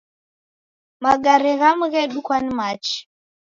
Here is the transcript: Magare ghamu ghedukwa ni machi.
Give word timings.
Magare 1.03 1.51
ghamu 1.59 1.85
ghedukwa 1.93 2.37
ni 2.41 2.51
machi. 2.57 2.97